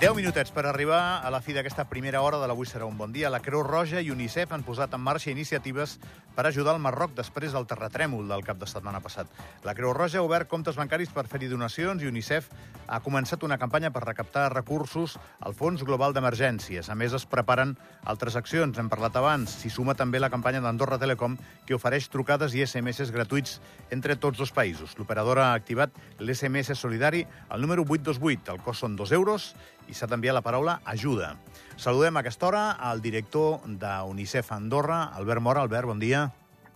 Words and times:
10 0.00 0.16
minutets 0.16 0.48
per 0.48 0.62
arribar 0.64 1.20
a 1.20 1.28
la 1.28 1.42
fi 1.44 1.52
d'aquesta 1.52 1.84
primera 1.84 2.22
hora 2.24 2.38
de 2.40 2.46
l'Avui 2.48 2.64
serà 2.64 2.86
un 2.88 2.96
bon 2.96 3.12
dia. 3.12 3.28
La 3.28 3.42
Creu 3.44 3.60
Roja 3.60 4.00
i 4.00 4.08
UNICEF 4.08 4.54
han 4.56 4.62
posat 4.64 4.94
en 4.96 5.02
marxa 5.04 5.28
iniciatives 5.28 5.98
per 6.32 6.46
ajudar 6.48 6.72
el 6.72 6.80
Marroc 6.80 7.12
després 7.18 7.52
del 7.52 7.66
terratrèmol 7.68 8.30
del 8.30 8.40
cap 8.46 8.56
de 8.56 8.64
setmana 8.64 9.02
passat. 9.04 9.28
La 9.60 9.74
Creu 9.76 9.92
Roja 9.92 10.22
ha 10.22 10.24
obert 10.24 10.48
comptes 10.48 10.78
bancaris 10.80 11.12
per 11.12 11.26
fer-hi 11.28 11.50
donacions 11.50 12.00
i 12.00 12.08
UNICEF 12.08 12.48
ha 12.88 13.00
començat 13.04 13.44
una 13.44 13.58
campanya 13.60 13.90
per 13.92 14.00
recaptar 14.06 14.46
recursos 14.54 15.18
al 15.38 15.52
Fons 15.58 15.84
Global 15.84 16.16
d'Emergències. 16.16 16.88
A 16.88 16.96
més, 16.96 17.12
es 17.12 17.28
preparen 17.28 17.76
altres 18.08 18.38
accions. 18.40 18.80
Hem 18.80 18.88
parlat 18.88 19.18
abans. 19.20 19.58
S'hi 19.60 19.68
suma 19.68 19.92
també 19.94 20.16
la 20.16 20.32
campanya 20.32 20.62
d'Andorra 20.64 20.96
Telecom, 21.02 21.36
que 21.68 21.76
ofereix 21.76 22.08
trucades 22.08 22.56
i 22.56 22.64
SMS 22.64 23.12
gratuïts 23.12 23.58
entre 23.92 24.16
tots 24.16 24.40
dos 24.40 24.54
països. 24.56 24.96
L'operadora 24.96 25.50
ha 25.50 25.60
activat 25.60 25.92
l'SMS 26.18 26.72
solidari 26.72 27.26
al 27.50 27.60
número 27.60 27.84
828. 27.84 28.56
El 28.56 28.64
cost 28.64 28.86
són 28.86 28.96
2 28.96 29.12
euros 29.20 29.52
i 29.90 29.94
s'ha 29.96 30.06
d'enviar 30.06 30.36
la 30.36 30.42
paraula 30.46 30.78
ajuda. 30.88 31.34
Saludem 31.80 32.16
a 32.16 32.22
aquesta 32.22 32.46
hora 32.46 32.64
al 32.78 33.02
director 33.02 33.60
d'UNICEF 33.66 34.52
Andorra, 34.54 35.02
Albert 35.18 35.42
Mora. 35.42 35.64
Albert, 35.66 35.88
bon 35.90 35.98
dia. 35.98 36.28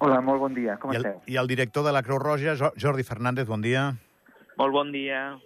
Hola, 0.02 0.18
molt 0.20 0.40
bon 0.42 0.54
dia. 0.56 0.74
Com 0.82 0.92
I 0.92 0.98
el, 0.98 1.04
esteu? 1.06 1.20
I 1.30 1.36
el 1.40 1.46
director 1.48 1.84
de 1.86 1.92
la 1.94 2.02
Creu 2.02 2.18
Roja, 2.18 2.56
Jo- 2.58 2.72
Jordi 2.80 3.04
Fernández, 3.06 3.46
bon 3.46 3.62
dia. 3.62 3.92
Molt 4.58 4.74
bon 4.74 4.90
dia. 4.92 5.38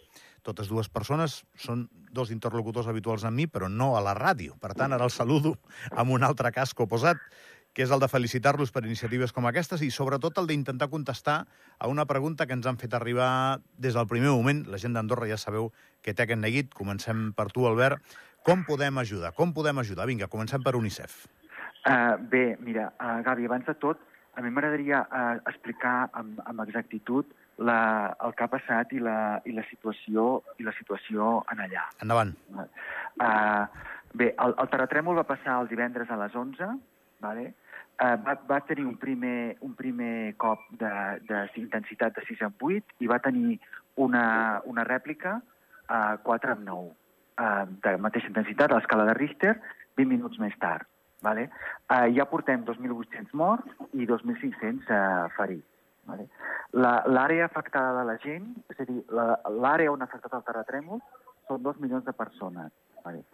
Totes 0.42 0.70
dues 0.72 0.88
persones 0.88 1.42
són 1.60 1.88
dos 2.10 2.30
interlocutors 2.32 2.88
habituals 2.88 3.24
amb 3.28 3.36
mi, 3.36 3.46
però 3.46 3.68
no 3.68 3.92
a 3.98 4.00
la 4.00 4.14
ràdio. 4.16 4.56
Per 4.58 4.72
tant, 4.74 4.94
ara 4.96 5.04
el 5.04 5.12
saludo 5.12 5.56
amb 5.92 6.10
un 6.16 6.24
altre 6.24 6.50
casco 6.52 6.86
posat, 6.88 7.18
que 7.72 7.84
és 7.84 7.92
el 7.94 8.00
de 8.02 8.08
felicitar-los 8.10 8.72
per 8.74 8.82
iniciatives 8.84 9.32
com 9.32 9.46
aquestes 9.46 9.82
i, 9.86 9.90
sobretot, 9.94 10.38
el 10.40 10.48
d'intentar 10.50 10.90
contestar 10.90 11.44
a 11.78 11.88
una 11.88 12.06
pregunta 12.10 12.46
que 12.46 12.56
ens 12.56 12.66
han 12.66 12.80
fet 12.80 12.94
arribar 12.94 13.60
des 13.76 13.94
del 13.94 14.08
primer 14.10 14.32
moment. 14.34 14.64
La 14.66 14.80
gent 14.82 14.96
d'Andorra 14.96 15.28
ja 15.30 15.38
sabeu 15.38 15.70
que 16.02 16.14
té 16.14 16.26
aquest 16.26 16.42
neguit. 16.42 16.72
Comencem 16.74 17.32
per 17.38 17.50
tu, 17.54 17.68
Albert. 17.68 18.02
Com 18.46 18.64
podem 18.66 18.98
ajudar? 18.98 19.34
Com 19.36 19.52
podem 19.54 19.78
ajudar? 19.84 20.06
Vinga, 20.10 20.30
comencem 20.32 20.62
per 20.64 20.74
UNICEF. 20.78 21.26
Uh, 21.88 22.16
bé, 22.30 22.56
mira, 22.60 22.90
uh, 22.98 23.20
Gavi, 23.24 23.46
abans 23.46 23.66
de 23.66 23.74
tot, 23.78 24.00
a 24.34 24.42
mi 24.42 24.50
m'agradaria 24.50 25.02
uh, 25.04 25.36
explicar 25.50 26.08
amb, 26.18 26.40
amb 26.46 26.62
exactitud 26.66 27.30
la, 27.58 28.14
el 28.24 28.34
que 28.38 28.44
ha 28.44 28.50
passat 28.52 28.92
i 28.94 29.00
la, 29.02 29.40
i 29.46 29.54
la 29.54 29.64
situació 29.70 30.28
i 30.58 30.66
la 30.66 30.74
situació 30.78 31.30
en 31.52 31.62
allà. 31.64 31.86
Endavant. 32.04 32.34
Uh, 32.54 33.64
bé, 34.14 34.32
el, 34.34 34.54
el 34.54 34.70
terratrèmol 34.74 35.18
va 35.18 35.26
passar 35.28 35.58
el 35.62 35.70
divendres 35.70 36.10
a 36.10 36.18
les 36.22 36.36
11, 36.38 36.70
vale? 37.20 37.54
uh, 38.02 38.16
va, 38.24 38.34
va 38.48 38.60
tenir 38.66 38.86
un 38.86 38.96
primer, 38.96 39.56
un 39.60 39.74
primer 39.74 40.36
cop 40.36 40.62
de, 40.70 40.90
de 41.28 41.46
de 41.48 42.26
6 42.28 42.42
en 42.46 42.54
8 42.60 42.98
i 43.00 43.06
va 43.06 43.18
tenir 43.18 43.58
una, 43.96 44.62
una 44.64 44.84
rèplica 44.84 45.40
a 45.88 46.18
4 46.22 46.52
en 46.52 46.64
9, 46.64 46.92
uh, 47.40 47.64
de 47.82 47.96
mateixa 47.96 48.28
intensitat, 48.28 48.70
a 48.70 48.78
l'escala 48.78 49.08
de 49.08 49.16
Richter, 49.18 49.56
20 49.96 50.08
minuts 50.14 50.38
més 50.38 50.54
tard. 50.58 50.86
Vale? 51.22 51.48
Uh, 51.90 52.06
ja 52.14 52.28
portem 52.30 52.62
2.800 52.64 53.34
morts 53.34 53.66
i 53.92 54.06
2.500 54.06 54.86
uh, 54.86 55.26
ferits. 55.34 55.66
Vale? 56.08 56.28
L'àrea 56.72 57.44
afectada 57.44 57.98
de 57.98 58.04
la 58.08 58.16
gent, 58.22 58.46
és 58.72 58.78
a 58.80 58.86
dir, 58.88 59.02
l'àrea 59.12 59.92
on 59.92 60.00
ha 60.00 60.08
afectat 60.08 60.38
el 60.38 60.44
terratrèmol, 60.46 61.02
són 61.48 61.62
2 61.64 61.82
milions 61.82 62.06
de 62.06 62.14
persones. 62.16 62.72
Vale? 63.04 63.24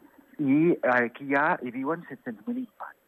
I 0.42 0.74
eh, 0.74 0.94
aquí 0.96 1.28
hi, 1.28 1.36
ha, 1.38 1.54
hi 1.62 1.70
viuen 1.74 2.02
700.000 2.08 2.64
infants. 2.64 3.03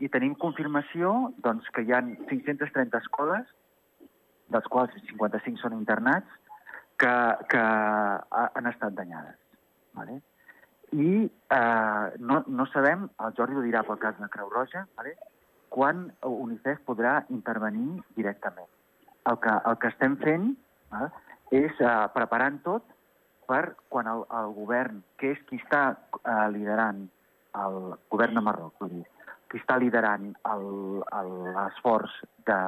I 0.00 0.08
tenim 0.12 0.34
confirmació 0.36 1.32
doncs, 1.44 1.68
que 1.72 1.82
hi 1.86 1.92
ha 1.96 2.02
530 2.04 2.98
escoles, 3.00 3.46
dels 4.52 4.66
quals 4.70 4.92
55 5.08 5.62
són 5.62 5.76
internats, 5.78 6.28
que, 7.00 7.12
que 7.50 7.60
ha- 7.62 8.50
han 8.54 8.68
estat 8.70 8.94
danyades. 8.96 9.36
Vale? 9.96 10.20
I 10.92 11.26
eh, 11.26 12.06
no, 12.20 12.42
no 12.46 12.66
sabem, 12.72 13.08
el 13.24 13.34
Jordi 13.36 13.56
ho 13.58 13.64
dirà 13.64 13.82
pel 13.84 13.98
cas 13.98 14.18
de 14.20 14.28
Creu 14.32 14.50
Roja, 14.52 14.86
vale? 14.96 15.16
quan 15.76 16.06
UNICEF 16.24 16.84
podrà 16.86 17.16
intervenir 17.34 17.98
directament. 18.16 18.68
El 19.26 19.40
que, 19.42 19.50
el 19.66 19.76
que 19.82 19.88
estem 19.90 20.14
fent 20.22 20.52
val? 20.92 21.10
és 21.50 21.80
eh, 21.82 21.90
preparant 22.14 22.60
tot 22.64 22.86
per 23.50 23.74
quan 23.90 24.06
el, 24.10 24.22
el 24.38 24.52
govern, 24.54 25.02
que 25.18 25.32
és 25.34 25.42
qui 25.50 25.58
està 25.58 25.82
eh, 26.22 26.46
liderant 26.54 27.02
el 27.58 27.76
govern 28.12 28.38
de 28.38 28.44
Marroc, 28.46 28.74
vull 28.80 28.94
dir, 28.94 29.04
qui 29.56 29.62
està 29.64 29.78
liderant 29.80 30.34
l'esforç 31.56 32.12
de, 32.46 32.58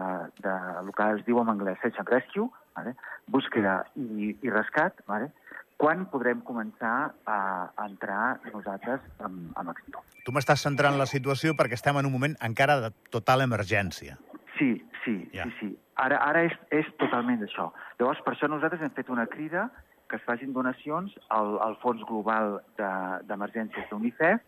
de 0.43 0.55
el 0.81 0.89
que 0.97 1.09
es 1.17 1.25
diu 1.27 1.41
en 1.43 1.51
anglès 1.53 1.79
Search 1.83 1.99
and 2.01 2.09
Rescue, 2.09 2.49
vale? 2.77 2.95
búsqueda 3.29 3.83
i, 4.01 4.33
i 4.43 4.51
rescat, 4.51 5.03
vale? 5.11 5.31
quan 5.79 6.07
podrem 6.11 6.41
començar 6.43 7.13
a, 7.29 7.37
a 7.77 7.85
entrar 7.87 8.41
nosaltres 8.51 8.99
amb, 9.23 9.53
amb 9.61 9.71
acció. 9.71 10.01
Tu 10.27 10.33
m'estàs 10.35 10.65
centrant 10.65 10.97
la 10.99 11.07
situació 11.07 11.53
perquè 11.55 11.77
estem 11.79 12.01
en 12.01 12.09
un 12.09 12.15
moment 12.17 12.35
encara 12.43 12.81
de 12.83 12.91
total 13.15 13.45
emergència. 13.45 14.17
Sí, 14.59 14.73
sí, 15.05 15.15
Ja. 15.33 15.45
sí, 15.45 15.53
sí. 15.61 15.69
Ara, 16.03 16.19
ara 16.25 16.43
és, 16.49 16.57
és 16.75 16.87
totalment 16.99 17.45
això. 17.47 17.69
Llavors, 18.01 18.19
per 18.27 18.35
això 18.35 18.49
nosaltres 18.51 18.83
hem 18.83 18.91
fet 18.97 19.09
una 19.11 19.27
crida 19.31 19.69
que 20.11 20.17
es 20.19 20.23
facin 20.27 20.51
donacions 20.57 21.15
al, 21.29 21.59
al 21.63 21.77
Fons 21.83 22.03
Global 22.09 22.57
de- 22.79 23.23
d'Emergències 23.31 23.85
de, 23.87 23.91
d'UNICEF, 23.93 24.43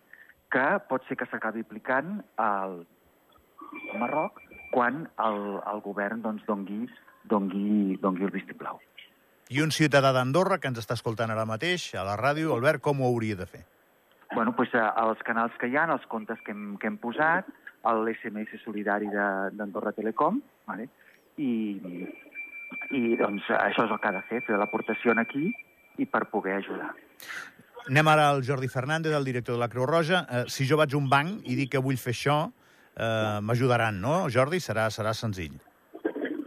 que 0.50 0.66
pot 0.88 1.04
ser 1.08 1.16
que 1.16 1.26
s'acabi 1.30 1.62
aplicant 1.64 2.20
al 2.36 2.80
Marroc 3.98 4.40
quan 4.72 5.04
el, 5.22 5.40
el 5.72 5.80
govern 5.84 6.22
doncs, 6.22 6.44
dongui, 6.46 6.84
dongui, 7.30 7.96
dongui 8.02 8.26
el 8.26 8.32
vistiplau. 8.34 8.78
I 9.50 9.62
un 9.64 9.72
ciutadà 9.74 10.12
d'Andorra 10.14 10.60
que 10.62 10.70
ens 10.70 10.78
està 10.78 10.94
escoltant 10.94 11.30
ara 11.34 11.44
mateix 11.46 11.88
a 11.98 12.04
la 12.06 12.16
ràdio, 12.18 12.52
Albert, 12.54 12.80
com 12.82 13.00
ho 13.02 13.08
hauria 13.10 13.36
de 13.36 13.46
fer? 13.46 13.64
bueno, 14.32 14.52
pues, 14.54 14.70
eh, 14.78 14.78
els 15.02 15.18
canals 15.26 15.50
que 15.58 15.66
hi 15.66 15.74
ha, 15.76 15.88
els 15.90 16.04
comptes 16.06 16.38
que 16.46 16.52
hem, 16.54 16.76
que 16.78 16.86
hem 16.86 16.96
posat, 17.02 17.48
l'SMS 17.82 18.60
solidari 18.62 19.08
de- 19.10 19.50
d'Andorra 19.58 19.90
Telecom, 19.90 20.38
vale? 20.68 20.86
I, 21.36 21.50
i 22.94 23.16
doncs 23.18 23.48
això 23.50 23.88
és 23.88 23.90
el 23.90 23.98
que 23.98 24.06
ha 24.08 24.12
de 24.12 24.22
fer, 24.28 24.40
fer 24.46 24.54
l'aportació 24.60 25.16
aquí 25.18 25.50
i 25.98 26.06
per 26.06 26.26
poder 26.30 26.60
ajudar. 26.60 26.92
Anem 27.88 28.08
ara 28.08 28.28
al 28.30 28.42
Jordi 28.44 28.68
Fernández, 28.68 29.12
el 29.12 29.24
director 29.24 29.54
de 29.54 29.60
la 29.60 29.68
Creu 29.68 29.86
Roja. 29.86 30.26
Eh, 30.30 30.44
si 30.48 30.66
jo 30.68 30.76
vaig 30.76 30.94
a 30.94 30.98
un 30.98 31.08
banc 31.08 31.46
i 31.48 31.56
dic 31.58 31.72
que 31.72 31.82
vull 31.82 31.98
fer 31.98 32.12
això, 32.14 32.36
eh, 32.94 33.40
m'ajudaran, 33.42 34.00
no, 34.00 34.28
Jordi? 34.28 34.60
Serà, 34.60 34.90
serà 34.90 35.14
senzill. 35.14 35.56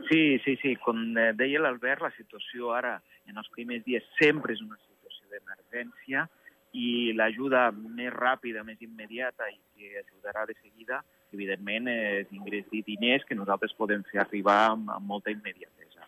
Sí, 0.09 0.37
sí, 0.45 0.55
sí. 0.61 0.75
Com 0.83 1.17
eh, 1.17 1.31
deia 1.33 1.61
l'Albert, 1.63 2.03
la 2.05 2.13
situació 2.15 2.71
ara, 2.75 2.99
en 3.27 3.37
els 3.41 3.49
primers 3.55 3.83
dies, 3.85 4.05
sempre 4.19 4.53
és 4.53 4.61
una 4.61 4.77
situació 4.77 5.27
d'emergència 5.31 6.27
i 6.73 7.13
l'ajuda 7.17 7.67
més 7.73 8.13
ràpida, 8.13 8.63
més 8.65 8.81
immediata 8.81 9.49
i 9.49 9.59
que 9.77 9.99
ajudarà 10.01 10.45
de 10.49 10.55
seguida, 10.61 11.03
evidentment, 11.33 11.89
és 11.89 12.29
ingrés 12.33 12.65
de 12.71 12.81
diners 12.85 13.25
que 13.25 13.37
nosaltres 13.37 13.73
podem 13.77 14.03
fer 14.09 14.21
arribar 14.21 14.59
amb, 14.71 14.89
amb 14.93 15.09
molta 15.09 15.33
immediatesa. 15.33 16.07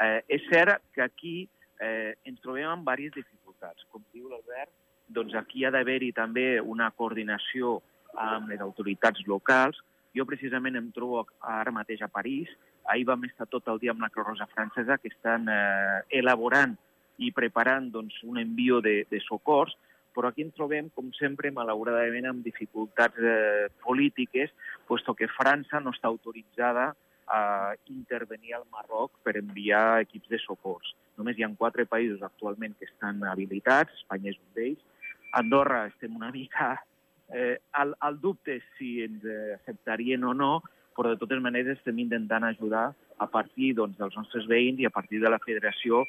Eh, 0.00 0.20
és 0.38 0.46
cert 0.50 0.82
que 0.94 1.02
aquí 1.02 1.36
eh, 1.80 2.14
ens 2.24 2.40
trobem 2.44 2.68
amb 2.70 2.86
diverses 2.86 3.18
dificultats. 3.18 3.39
Com 3.90 4.04
diu 4.12 4.28
l'Albert, 4.28 4.72
doncs 5.08 5.34
aquí 5.34 5.64
ha 5.64 5.72
d'haver-hi 5.74 6.12
també 6.16 6.60
una 6.60 6.90
coordinació 6.96 7.80
amb 8.14 8.50
les 8.50 8.60
autoritats 8.60 9.22
locals. 9.26 9.78
Jo 10.16 10.26
precisament 10.26 10.78
em 10.78 10.90
trobo 10.94 11.24
ara 11.40 11.72
mateix 11.74 12.02
a 12.02 12.10
París. 12.10 12.50
Ahir 12.90 13.06
vam 13.06 13.24
estar 13.28 13.46
tot 13.46 13.68
el 13.68 13.78
dia 13.78 13.92
amb 13.94 14.02
la 14.02 14.08
Creu 14.10 14.26
Roja 14.26 14.48
Francesa 14.50 14.98
que 14.98 15.12
estan 15.12 15.46
eh, 15.48 16.00
elaborant 16.22 16.74
i 17.20 17.30
preparant 17.36 17.90
doncs, 17.92 18.16
un 18.24 18.40
envio 18.40 18.80
de, 18.80 19.04
de 19.10 19.20
socors, 19.20 19.76
però 20.14 20.30
aquí 20.30 20.42
ens 20.42 20.56
trobem, 20.56 20.88
com 20.96 21.12
sempre, 21.14 21.52
malauradament, 21.54 22.26
amb 22.30 22.42
dificultats 22.46 23.20
eh, 23.20 23.68
polítiques, 23.84 24.50
puesto 24.88 25.14
que 25.14 25.30
França 25.30 25.82
no 25.84 25.92
està 25.94 26.08
autoritzada 26.10 26.90
a 27.30 27.76
intervenir 27.86 28.56
al 28.56 28.66
Marroc 28.72 29.20
per 29.22 29.36
enviar 29.38 30.00
equips 30.02 30.32
de 30.32 30.40
socors. 30.42 30.96
Només 31.20 31.36
hi 31.36 31.44
ha 31.44 31.50
quatre 31.60 31.84
països 31.84 32.22
actualment 32.24 32.72
que 32.78 32.88
estan 32.88 33.20
habilitats, 33.28 33.92
Espanya 34.00 34.32
és 34.32 34.38
un 34.40 34.54
d'ells. 34.56 34.84
Andorra 35.40 35.84
estem 35.90 36.14
una 36.16 36.30
mica 36.32 36.72
eh, 37.28 37.58
al, 37.76 37.92
al 38.00 38.16
dubte 38.22 38.56
si 38.78 39.02
ens 39.04 39.26
eh, 39.28 39.52
acceptarien 39.58 40.24
o 40.24 40.32
no, 40.34 40.54
però 40.96 41.12
de 41.12 41.20
totes 41.20 41.42
maneres 41.44 41.76
estem 41.76 42.00
intentant 42.02 42.46
ajudar 42.48 42.88
a 43.20 43.28
partir 43.28 43.74
doncs, 43.76 43.98
dels 44.00 44.16
nostres 44.16 44.48
veïns 44.48 44.80
i 44.80 44.88
a 44.88 44.94
partir 44.94 45.20
de 45.20 45.30
la 45.30 45.40
federació. 45.44 46.02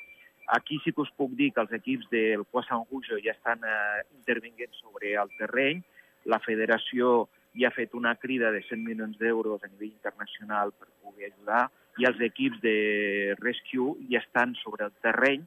Aquí 0.56 0.80
sí 0.84 0.96
que 0.96 1.04
us 1.04 1.12
puc 1.20 1.36
dir 1.40 1.52
que 1.52 1.62
els 1.64 1.76
equips 1.76 2.08
del 2.12 2.48
Poisson 2.48 2.88
Rouge 2.88 3.20
ja 3.26 3.36
estan 3.36 3.68
eh, 3.68 4.02
intervinguent 4.16 4.74
sobre 4.80 5.14
el 5.20 5.36
terreny. 5.38 5.84
La 6.32 6.40
federació 6.40 7.28
ja 7.60 7.68
ha 7.68 7.76
fet 7.76 7.94
una 8.00 8.16
crida 8.16 8.52
de 8.56 8.64
100 8.64 8.88
milions 8.88 9.20
d'euros 9.20 9.64
a 9.64 9.70
nivell 9.70 9.92
internacional 9.92 10.72
per 10.72 10.88
poder 11.04 11.34
ajudar 11.34 11.68
i 12.00 12.08
els 12.08 12.22
equips 12.24 12.62
de 12.64 13.36
rescue 13.42 13.98
ja 14.12 14.22
estan 14.22 14.56
sobre 14.62 14.88
el 14.88 14.94
terreny 15.04 15.44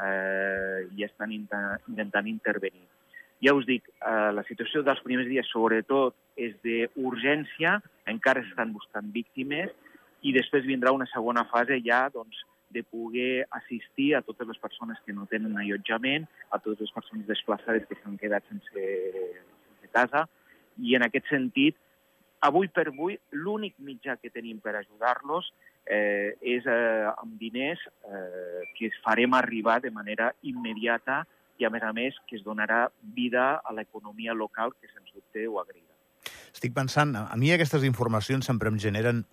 eh, 0.00 0.88
i 0.96 1.04
estan 1.04 1.32
intentant 1.34 2.28
intervenir. 2.30 2.86
Ja 3.42 3.54
us 3.58 3.66
dic, 3.66 3.88
eh, 3.98 4.30
la 4.32 4.44
situació 4.46 4.84
dels 4.86 5.02
primers 5.02 5.28
dies, 5.28 5.48
sobretot, 5.50 6.14
és 6.38 6.54
d'urgència, 6.62 7.80
encara 8.08 8.44
s'estan 8.44 8.72
buscant 8.72 9.10
víctimes, 9.12 9.72
i 10.22 10.32
després 10.32 10.68
vindrà 10.68 10.92
una 10.94 11.08
segona 11.10 11.44
fase 11.50 11.80
ja 11.82 12.06
doncs, 12.14 12.38
de 12.72 12.82
poder 12.88 13.44
assistir 13.50 14.14
a 14.14 14.22
totes 14.24 14.48
les 14.48 14.58
persones 14.58 15.00
que 15.04 15.12
no 15.12 15.26
tenen 15.28 15.58
allotjament, 15.58 16.24
a 16.50 16.58
totes 16.58 16.86
les 16.86 16.94
persones 16.94 17.26
desplaçades 17.28 17.84
que 17.88 17.98
s'han 18.00 18.16
quedat 18.16 18.46
sense, 18.48 18.70
sense 18.72 19.90
casa, 19.92 20.24
i 20.80 20.94
en 20.96 21.04
aquest 21.04 21.28
sentit, 21.28 21.76
avui 22.40 22.70
per 22.72 22.86
avui, 22.88 23.18
l'únic 23.36 23.76
mitjà 23.78 24.16
que 24.22 24.32
tenim 24.32 24.62
per 24.62 24.78
ajudar-los 24.78 25.50
eh, 25.86 26.34
és 26.40 26.66
eh, 26.66 27.10
amb 27.12 27.38
diners 27.40 27.80
eh, 28.06 28.62
que 28.76 28.88
es 28.90 28.98
farem 29.04 29.34
arribar 29.34 29.80
de 29.82 29.90
manera 29.90 30.32
immediata 30.42 31.22
i, 31.58 31.66
a 31.66 31.70
més 31.70 31.82
a 31.82 31.92
més, 31.92 32.16
que 32.28 32.36
es 32.38 32.44
donarà 32.44 32.86
vida 33.14 33.60
a 33.62 33.74
l'economia 33.74 34.34
local 34.34 34.74
que, 34.78 34.90
sens 34.90 35.12
dubte, 35.14 35.46
ho 35.46 35.60
agrida. 35.60 35.90
Estic 36.52 36.74
pensant, 36.74 37.14
a 37.16 37.36
mi 37.38 37.52
aquestes 37.52 37.84
informacions 37.86 38.46
sempre 38.46 38.70
em 38.70 38.78
generen 38.78 39.24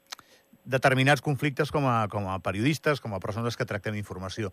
determinats 0.70 1.24
conflictes 1.26 1.72
com 1.74 1.88
a, 1.90 2.08
com 2.12 2.28
a 2.30 2.38
periodistes, 2.46 3.02
com 3.02 3.14
a 3.16 3.22
persones 3.24 3.58
que 3.58 3.66
tractem 3.66 3.98
informació. 3.98 4.52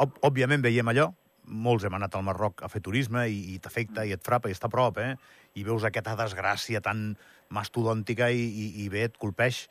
Òb 0.00 0.16
òbviament 0.24 0.64
veiem 0.64 0.88
allò, 0.88 1.10
molts 1.48 1.84
hem 1.84 1.96
anat 1.96 2.14
al 2.14 2.24
Marroc 2.24 2.62
a 2.62 2.68
fer 2.72 2.82
turisme 2.84 3.24
i, 3.28 3.54
i 3.54 3.58
t'afecta 3.62 4.04
i 4.04 4.12
et 4.16 4.24
frapa 4.24 4.48
i 4.48 4.56
està 4.56 4.68
a 4.68 4.72
prop, 4.72 5.00
eh? 5.00 5.14
I 5.56 5.64
veus 5.66 5.84
aquesta 5.84 6.16
desgràcia 6.18 6.80
tan 6.84 7.12
mastodòntica 7.54 8.28
i, 8.30 8.44
i, 8.44 8.66
i 8.84 8.88
bé, 8.92 9.08
et 9.08 9.16
colpeix. 9.20 9.66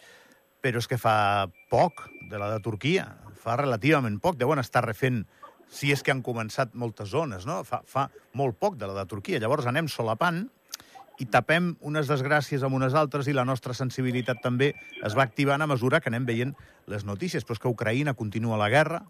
Però 0.62 0.82
és 0.82 0.88
que 0.90 0.98
fa 1.00 1.48
poc 1.72 2.08
de 2.30 2.40
la 2.42 2.50
de 2.54 2.62
Turquia, 2.66 3.08
fa 3.38 3.56
relativament 3.60 4.20
poc, 4.20 4.38
deuen 4.40 4.60
estar 4.60 4.84
refent 4.86 5.24
si 5.70 5.92
és 5.92 6.02
que 6.04 6.14
han 6.14 6.24
començat 6.24 6.74
moltes 6.80 7.12
zones, 7.12 7.46
no? 7.48 7.62
Fa, 7.68 7.82
fa 7.86 8.08
molt 8.40 8.58
poc 8.60 8.78
de 8.80 8.88
la 8.88 8.96
de 8.98 9.06
Turquia. 9.10 9.40
Llavors 9.44 9.68
anem 9.68 9.90
solapant 9.92 10.46
i 11.20 11.26
tapem 11.34 11.72
unes 11.82 12.10
desgràcies 12.10 12.64
amb 12.64 12.78
unes 12.78 12.96
altres 12.96 13.28
i 13.28 13.36
la 13.36 13.46
nostra 13.46 13.76
sensibilitat 13.78 14.42
també 14.44 14.74
es 15.04 15.18
va 15.18 15.26
activant 15.26 15.62
a 15.62 15.70
mesura 15.70 16.00
que 16.00 16.12
anem 16.12 16.28
veient 16.28 16.54
les 16.88 17.06
notícies. 17.06 17.44
Però 17.44 17.58
és 17.58 17.64
que 17.64 17.72
Ucraïna 17.72 18.16
continua 18.16 18.60
la 18.60 18.70
guerra 18.74 19.02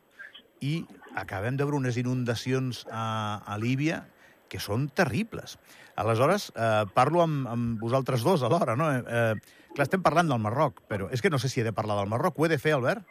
i 0.63 0.81
acabem 1.15 1.57
de 1.57 1.65
veure 1.65 1.81
unes 1.81 1.97
inundacions 1.99 2.85
a, 2.89 3.43
a 3.45 3.57
Líbia 3.61 4.05
que 4.47 4.61
són 4.63 4.87
terribles. 4.95 5.57
Aleshores, 5.99 6.51
eh, 6.55 6.85
parlo 6.95 7.23
amb, 7.25 7.47
amb 7.51 7.81
vosaltres 7.81 8.23
dos 8.23 8.43
alhora, 8.45 8.77
no? 8.79 8.89
Eh, 8.93 9.03
eh, 9.03 9.66
clar, 9.77 9.87
estem 9.87 10.03
parlant 10.03 10.29
del 10.31 10.41
Marroc, 10.43 10.81
però 10.89 11.07
és 11.13 11.21
que 11.21 11.31
no 11.33 11.39
sé 11.41 11.51
si 11.53 11.61
he 11.61 11.67
de 11.67 11.75
parlar 11.75 11.99
del 12.01 12.11
Marroc. 12.11 12.37
Ho 12.37 12.45
he 12.45 12.51
de 12.51 12.59
fer, 12.61 12.75
Albert? 12.75 13.05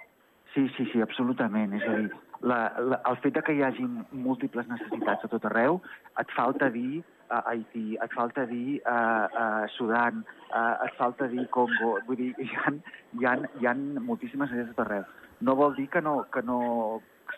Sí, 0.54 0.66
sí, 0.76 0.86
sí, 0.92 1.02
absolutament. 1.04 1.74
És 1.76 1.84
a 1.86 1.98
dir, 2.00 2.08
la, 2.42 2.60
la, 2.80 3.00
el 3.10 3.18
fet 3.24 3.36
de 3.36 3.42
que 3.44 3.54
hi 3.56 3.62
hagi 3.64 3.84
múltiples 4.12 4.68
necessitats 4.70 5.26
a 5.26 5.30
tot 5.32 5.44
arreu 5.48 5.80
et 6.20 6.32
falta 6.36 6.70
dir 6.72 7.02
a 7.28 7.42
Haití, 7.50 7.96
et 8.02 8.12
falta 8.14 8.46
dir 8.46 8.80
a, 8.86 8.96
a 9.26 9.46
Sudan, 9.74 10.22
a, 10.50 10.62
et 10.86 10.96
falta 10.98 11.28
dir 11.32 11.46
Congo. 11.54 11.96
Vull 12.06 12.20
dir, 12.20 12.30
hi 12.42 12.48
ha, 12.54 12.72
hi 13.18 13.28
ha, 13.28 13.36
hi 13.60 13.68
ha 13.68 13.74
moltíssimes 13.76 14.50
necessitats 14.52 14.74
a 14.74 14.78
tot 14.78 14.86
arreu. 14.86 15.06
No 15.46 15.56
vol 15.58 15.76
dir 15.76 15.88
que 15.92 16.00
no, 16.00 16.18
que 16.32 16.42
no, 16.46 16.58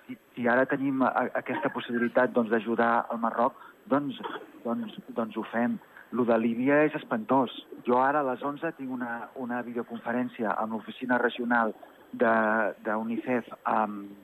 si, 0.05 0.19
si 0.37 0.47
ara 0.49 0.67
tenim 0.71 1.03
a, 1.03 1.13
aquesta 1.43 1.73
possibilitat 1.75 2.35
doncs, 2.37 2.53
d'ajudar 2.55 2.93
doncs, 3.01 3.15
al 3.15 3.23
Marroc, 3.25 3.63
doncs, 3.91 4.21
doncs, 4.65 4.99
doncs 5.17 5.37
ho 5.37 5.47
fem. 5.53 5.79
Lo 6.11 6.25
de 6.25 6.39
Líbia 6.41 6.83
és 6.87 6.95
espantós. 6.97 7.53
Jo 7.87 7.99
ara 8.01 8.23
a 8.23 8.29
les 8.31 8.43
11 8.43 8.73
tinc 8.79 8.93
una, 8.95 9.29
una 9.37 9.61
videoconferència 9.67 10.55
amb 10.57 10.77
l'oficina 10.77 11.19
regional 11.21 11.75
d'UNICEF 12.17 13.51
amb, 13.69 14.15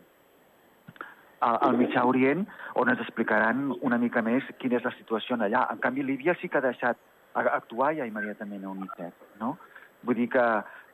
al 1.44 1.76
Mitjà 1.76 2.06
Orient, 2.08 2.46
on 2.80 2.88
ens 2.88 3.02
explicaran 3.04 3.66
una 3.84 3.98
mica 4.00 4.22
més 4.24 4.46
quina 4.62 4.78
és 4.78 4.86
la 4.86 4.94
situació 4.96 5.36
allà. 5.36 5.66
En 5.70 5.82
canvi, 5.82 6.02
Líbia 6.02 6.36
sí 6.40 6.48
que 6.48 6.58
ha 6.58 6.64
deixat 6.64 6.96
actuar 7.34 7.92
ja 7.98 8.08
immediatament 8.08 8.64
a 8.64 8.72
UNICEF, 8.72 9.28
no? 9.40 9.56
Vull 10.04 10.16
dir 10.16 10.30
que 10.32 10.46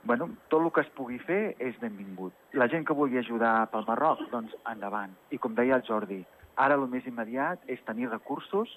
bueno, 0.02 0.30
tot 0.48 0.62
el 0.62 0.70
que 0.72 0.80
es 0.80 0.92
pugui 0.96 1.18
fer 1.22 1.54
és 1.60 1.76
benvingut. 1.80 2.32
La 2.56 2.68
gent 2.72 2.86
que 2.88 2.96
vulgui 2.96 3.20
ajudar 3.20 3.68
pel 3.72 3.84
Marroc, 3.88 4.22
doncs 4.32 4.54
endavant. 4.70 5.12
I 5.30 5.38
com 5.38 5.54
deia 5.54 5.76
el 5.76 5.84
Jordi, 5.86 6.22
ara 6.56 6.78
el 6.78 6.86
més 6.88 7.06
immediat 7.06 7.60
és 7.68 7.82
tenir 7.86 8.08
recursos 8.08 8.72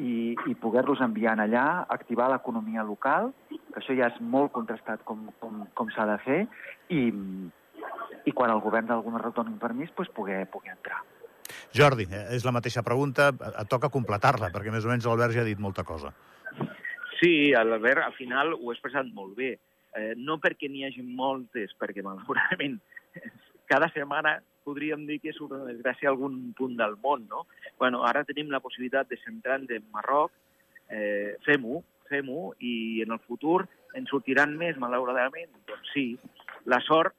i, 0.00 0.34
i 0.48 0.56
poder-los 0.58 1.02
enviar 1.04 1.36
allà, 1.38 1.84
activar 1.92 2.30
l'economia 2.32 2.84
local, 2.86 3.30
que 3.50 3.80
això 3.82 3.96
ja 3.96 4.08
és 4.10 4.18
molt 4.20 4.52
contrastat 4.56 5.04
com, 5.04 5.28
com, 5.42 5.64
com 5.76 5.92
s'ha 5.94 6.06
de 6.08 6.18
fer, 6.24 6.40
i, 6.88 7.06
i 8.24 8.34
quan 8.36 8.52
el 8.54 8.64
govern 8.64 8.88
d'alguna 8.88 9.22
doni 9.36 9.54
un 9.54 9.62
permís, 9.62 9.92
doncs 9.96 10.12
poder, 10.16 10.42
poder 10.52 10.74
entrar. 10.76 11.02
Jordi, 11.76 12.06
eh, 12.10 12.26
és 12.36 12.46
la 12.46 12.54
mateixa 12.56 12.84
pregunta, 12.86 13.30
et 13.30 13.68
toca 13.70 13.92
completar-la, 13.92 14.50
perquè 14.54 14.72
més 14.72 14.86
o 14.86 14.92
menys 14.92 15.06
l'Albert 15.06 15.36
ja 15.36 15.44
ha 15.44 15.48
dit 15.48 15.60
molta 15.60 15.84
cosa. 15.84 16.14
Sí, 17.20 17.52
l'Albert 17.52 18.06
al 18.06 18.16
final 18.16 18.54
ho 18.56 18.70
ha 18.70 18.74
expressat 18.74 19.10
molt 19.12 19.36
bé 19.36 19.58
eh, 19.96 20.14
no 20.16 20.38
perquè 20.42 20.70
n'hi 20.70 20.84
hagi 20.86 21.02
moltes, 21.02 21.74
perquè 21.80 22.04
malauradament 22.06 22.78
cada 23.70 23.86
setmana 23.94 24.40
podríem 24.66 25.06
dir 25.06 25.20
que 25.22 25.30
és 25.30 25.38
una 25.44 25.62
desgràcia 25.68 26.10
a 26.10 26.12
algun 26.12 26.50
punt 26.58 26.74
del 26.78 26.96
món, 27.02 27.24
no? 27.30 27.46
Bueno, 27.78 28.02
ara 28.06 28.24
tenim 28.26 28.50
la 28.50 28.60
possibilitat 28.64 29.08
de 29.08 29.18
centrar-nos 29.22 29.70
en 29.76 29.86
Marroc, 29.94 30.34
eh, 30.90 31.36
fem-ho, 31.46 31.80
fem-ho, 32.10 32.50
i 32.58 33.00
en 33.04 33.14
el 33.14 33.22
futur 33.28 33.62
ens 33.94 34.10
sortiran 34.10 34.56
més, 34.58 34.78
malauradament? 34.78 35.54
Doncs 35.70 35.94
sí. 35.94 36.06
La 36.66 36.80
sort, 36.82 37.14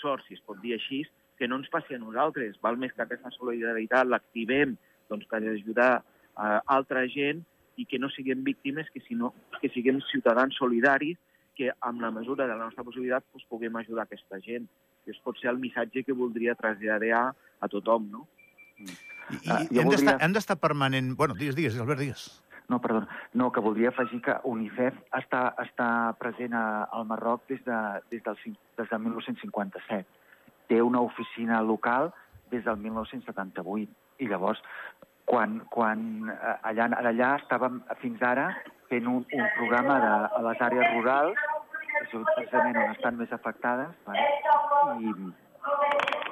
sort, 0.00 0.24
si 0.28 0.36
es 0.36 0.44
pot 0.44 0.60
dir 0.60 0.76
així, 0.76 1.02
que 1.38 1.48
no 1.48 1.58
ens 1.58 1.72
passi 1.72 1.96
a 1.96 2.02
nosaltres. 2.02 2.60
Val 2.62 2.76
més 2.80 2.92
que 2.92 3.02
aquesta 3.02 3.32
solidaritat 3.34 4.06
l'activem 4.06 4.76
doncs, 5.10 5.26
per 5.30 5.40
ajudar 5.40 5.90
a 6.36 6.54
altra 6.76 7.06
gent 7.08 7.42
i 7.80 7.88
que 7.90 7.98
no 7.98 8.10
siguem 8.12 8.44
víctimes, 8.46 8.88
que, 8.92 9.02
sinó, 9.08 9.32
que 9.60 9.72
siguem 9.74 10.00
ciutadans 10.12 10.56
solidaris 10.60 11.18
que 11.56 11.70
amb 11.80 12.02
la 12.02 12.10
mesura 12.14 12.46
de 12.46 12.54
la 12.54 12.66
nostra 12.66 12.84
possibilitat 12.86 13.26
doncs, 13.32 13.46
puguem 13.50 13.76
ajudar 13.80 14.04
aquesta 14.04 14.40
gent. 14.44 14.68
I 15.06 15.12
pot 15.24 15.36
ser 15.40 15.50
el 15.52 15.60
missatge 15.60 16.02
que 16.04 16.16
voldria 16.16 16.54
traslladar 16.56 17.26
a 17.60 17.68
tothom, 17.68 18.08
no? 18.12 18.24
I, 18.80 18.88
i 19.36 19.50
uh, 19.50 19.58
hem 19.80 19.90
voldria... 19.90 20.16
d'estar 20.32 20.56
permanent... 20.60 21.12
Bueno, 21.16 21.36
digues, 21.38 21.56
digues, 21.56 21.76
Albert, 21.80 22.00
digues. 22.00 22.24
No, 22.68 22.80
perdó. 22.80 23.06
No, 23.32 23.50
que 23.52 23.60
voldria 23.60 23.90
afegir 23.92 24.22
que 24.24 24.36
UNICEF 24.48 24.96
està, 25.18 25.42
està 25.60 25.88
present 26.20 26.54
a, 26.56 26.64
al 26.96 27.04
Marroc 27.08 27.44
des, 27.50 27.60
de, 27.66 27.80
des, 28.12 28.22
del, 28.24 28.56
des 28.78 28.88
del 28.88 29.02
1957. 29.04 30.06
Té 30.72 30.80
una 30.80 31.02
oficina 31.04 31.60
local 31.62 32.12
des 32.50 32.64
del 32.64 32.80
1978. 32.80 33.92
I 34.24 34.30
llavors, 34.30 34.62
quan, 35.30 35.60
quan 35.72 36.30
eh, 36.30 36.56
allà, 36.70 36.88
allà 37.00 37.34
estàvem 37.40 37.80
fins 38.02 38.22
ara 38.22 38.50
fent 38.90 39.06
un, 39.08 39.22
un 39.24 39.46
programa 39.58 39.98
de, 40.02 40.12
a 40.38 40.42
les 40.48 40.64
àrees 40.68 40.90
rurals, 40.96 41.44
precisament 42.10 42.76
on 42.76 42.92
estan 42.92 43.16
més 43.18 43.32
afectades, 43.32 43.94
vale? 44.06 44.26
i 45.00 45.14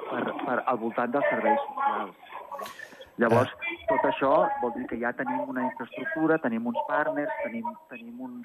per, 0.09 0.23
per, 0.45 0.57
al 0.69 0.79
voltant 0.81 1.13
dels 1.13 1.29
serveis 1.31 1.63
socials. 1.67 2.19
Llavors, 3.21 3.51
tot 3.89 4.05
això 4.09 4.31
vol 4.61 4.71
dir 4.77 4.87
que 4.89 4.97
ja 5.01 5.11
tenim 5.17 5.49
una 5.49 5.65
infraestructura, 5.67 6.39
tenim 6.41 6.65
uns 6.69 6.79
partners, 6.87 7.33
tenim, 7.43 7.67
tenim 7.91 8.21
un, 8.25 8.39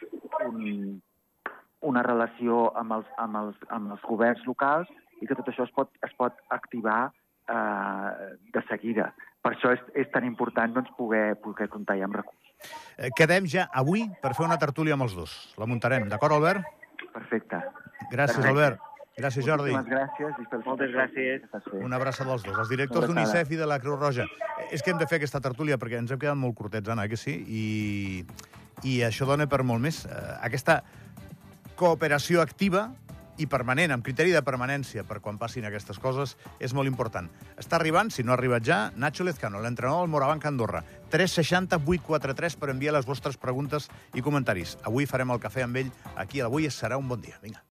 un, 0.45 0.99
una 1.89 2.03
relació 2.05 2.67
amb 2.77 2.99
els, 2.99 3.09
amb, 3.25 3.39
els, 3.41 3.63
amb 3.73 3.95
els 3.97 4.05
governs 4.09 4.45
locals 4.49 4.91
i 5.23 5.29
que 5.29 5.39
tot 5.39 5.49
això 5.49 5.65
es 5.65 5.73
pot, 5.77 5.91
es 6.05 6.13
pot 6.21 6.37
activar 6.55 7.01
eh, 7.49 8.37
de 8.53 8.65
seguida. 8.69 9.09
Per 9.43 9.53
això 9.55 9.71
és, 9.75 9.83
és 9.95 10.11
tan 10.13 10.27
important 10.27 10.75
doncs, 10.75 10.91
poder, 10.99 11.37
poder 11.43 11.69
comptar 11.73 11.97
ja 11.99 12.09
amb 12.09 12.19
recursos. 12.19 12.49
Eh, 12.99 13.13
quedem 13.17 13.47
ja 13.47 13.69
avui 13.73 14.09
per 14.23 14.35
fer 14.35 14.45
una 14.49 14.59
tertúlia 14.59 14.97
amb 14.99 15.07
els 15.07 15.15
dos. 15.15 15.39
La 15.61 15.69
muntarem, 15.71 16.09
d'acord, 16.11 16.35
Albert? 16.35 16.67
Perfecte. 17.15 17.63
Gràcies, 18.11 18.37
Perfecte. 18.37 18.49
Albert. 18.51 18.85
Gràcies, 19.19 19.43
Jordi. 19.43 19.73
Moltes 19.75 19.91
gràcies. 19.91 20.37
I 20.39 20.63
Moltes 20.65 20.93
gràcies. 20.95 21.47
Una 21.83 21.99
abraçada 21.99 22.31
dels 22.31 22.45
dos, 22.47 22.59
els 22.63 22.69
directors 22.71 23.09
d'UNICEF 23.11 23.51
i 23.51 23.59
de 23.59 23.67
la 23.67 23.81
Creu 23.83 23.97
Roja. 23.97 24.27
Eh, 24.59 24.69
és 24.77 24.83
que 24.83 24.93
hem 24.95 25.01
de 25.01 25.09
fer 25.11 25.19
aquesta 25.19 25.41
tertúlia 25.43 25.79
perquè 25.79 25.99
ens 25.99 26.13
hem 26.15 26.21
quedat 26.23 26.39
molt 26.39 26.55
curtets, 26.59 26.91
Anna, 26.95 27.09
que 27.11 27.19
sí? 27.19 27.35
I, 27.49 27.65
i 28.87 29.01
això 29.07 29.27
dona 29.27 29.49
per 29.51 29.65
molt 29.67 29.83
més. 29.83 30.05
Eh, 30.07 30.23
aquesta 30.47 30.83
cooperació 31.79 32.43
activa 32.43 32.89
i 33.39 33.47
permanent, 33.47 33.95
amb 33.95 34.05
criteri 34.05 34.35
de 34.35 34.43
permanència 34.45 35.05
per 35.09 35.21
quan 35.25 35.39
passin 35.39 35.67
aquestes 35.69 35.99
coses, 36.03 36.37
és 36.61 36.75
molt 36.75 36.91
important. 36.91 37.31
Està 37.57 37.79
arribant, 37.79 38.11
si 38.11 38.23
no 38.23 38.35
ha 38.35 38.39
arribat 38.39 38.67
ja, 38.67 38.81
Nacho 38.97 39.27
Lezcano, 39.27 39.63
l'entrenador 39.63 40.05
del 40.05 40.13
Morabanc 40.15 40.47
Andorra. 40.51 40.83
360 41.11 41.81
843 41.87 42.59
per 42.59 42.73
enviar 42.75 42.95
les 42.99 43.09
vostres 43.09 43.41
preguntes 43.41 43.89
i 44.15 44.25
comentaris. 44.25 44.77
Avui 44.85 45.09
farem 45.09 45.33
el 45.33 45.43
cafè 45.43 45.65
amb 45.65 45.81
ell 45.85 45.95
aquí 46.17 46.43
a 46.43 46.49
l'Avui 46.49 46.69
serà 46.71 47.01
un 47.01 47.09
bon 47.09 47.21
dia. 47.23 47.41
Vinga. 47.43 47.65